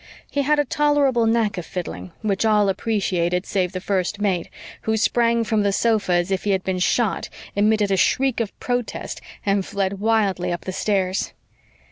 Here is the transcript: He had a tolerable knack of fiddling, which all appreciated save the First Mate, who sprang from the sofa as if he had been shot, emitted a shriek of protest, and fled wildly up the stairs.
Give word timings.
He 0.31 0.41
had 0.41 0.57
a 0.57 0.65
tolerable 0.65 1.27
knack 1.27 1.59
of 1.59 1.65
fiddling, 1.67 2.11
which 2.23 2.43
all 2.43 2.69
appreciated 2.69 3.45
save 3.45 3.71
the 3.71 3.79
First 3.79 4.19
Mate, 4.19 4.49
who 4.81 4.97
sprang 4.97 5.43
from 5.43 5.61
the 5.61 5.71
sofa 5.71 6.13
as 6.13 6.31
if 6.31 6.43
he 6.43 6.49
had 6.53 6.63
been 6.63 6.79
shot, 6.79 7.29
emitted 7.55 7.91
a 7.91 7.97
shriek 7.97 8.39
of 8.39 8.59
protest, 8.59 9.21
and 9.45 9.63
fled 9.63 9.99
wildly 9.99 10.51
up 10.51 10.61
the 10.61 10.71
stairs. 10.73 11.33